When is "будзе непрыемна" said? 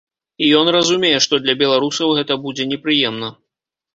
2.45-3.29